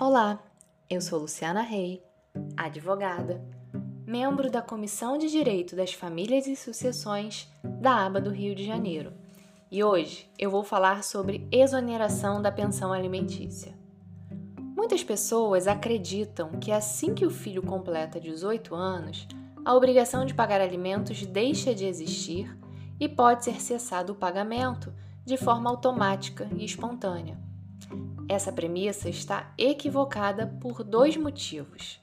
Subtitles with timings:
[0.00, 0.38] Olá,
[0.88, 2.00] eu sou Luciana Rei,
[2.56, 3.44] advogada,
[4.06, 9.12] membro da Comissão de Direito das Famílias e Sucessões da ABA do Rio de Janeiro.
[9.68, 13.76] E hoje eu vou falar sobre exoneração da pensão alimentícia.
[14.76, 19.26] Muitas pessoas acreditam que assim que o filho completa 18 anos,
[19.64, 22.56] a obrigação de pagar alimentos deixa de existir
[23.00, 24.94] e pode ser cessado o pagamento
[25.24, 27.47] de forma automática e espontânea.
[28.28, 31.98] Essa premissa está equivocada por dois motivos.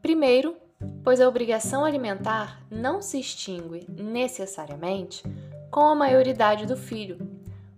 [0.00, 0.56] Primeiro,
[1.04, 5.22] pois a obrigação alimentar não se extingue necessariamente
[5.70, 7.16] com a maioridade do filho,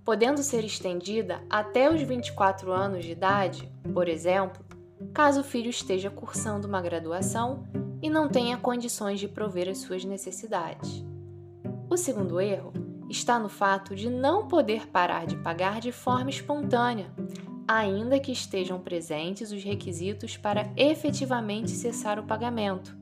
[0.02, 4.64] podendo ser estendida até os 24 anos de idade, por exemplo,
[5.12, 7.66] caso o filho esteja cursando uma graduação
[8.00, 11.04] e não tenha condições de prover as suas necessidades.
[11.90, 12.72] O segundo erro
[13.10, 17.12] está no fato de não poder parar de pagar de forma espontânea,
[17.66, 22.96] ainda que estejam presentes os requisitos para efetivamente cessar o pagamento,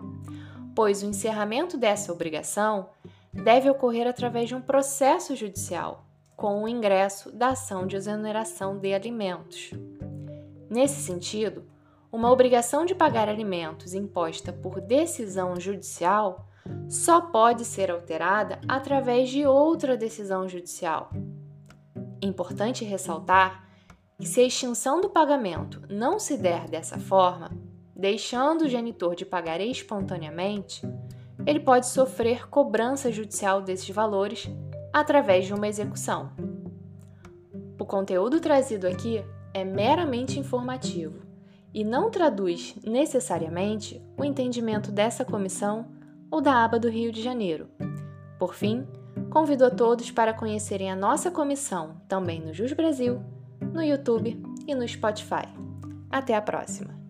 [0.74, 2.88] pois o encerramento dessa obrigação
[3.32, 6.04] deve ocorrer através de um processo judicial,
[6.36, 9.70] com o ingresso da ação de exoneração de alimentos.
[10.70, 11.64] Nesse sentido,
[12.10, 16.46] uma obrigação de pagar alimentos imposta por decisão judicial
[16.88, 21.10] só pode ser alterada através de outra decisão judicial.
[22.20, 23.71] Importante ressaltar
[24.18, 27.50] que se a extinção do pagamento não se der dessa forma,
[27.94, 30.82] deixando o genitor de pagar espontaneamente,
[31.46, 34.48] ele pode sofrer cobrança judicial desses valores
[34.92, 36.30] através de uma execução.
[37.78, 41.20] O conteúdo trazido aqui é meramente informativo
[41.74, 45.86] e não traduz necessariamente o entendimento dessa comissão
[46.30, 47.68] ou da aba do Rio de Janeiro.
[48.38, 48.86] Por fim,
[49.30, 53.22] convido a todos para conhecerem a nossa comissão também no Jus Brasil
[53.72, 55.48] no YouTube e no Spotify.
[56.10, 57.01] Até a próxima!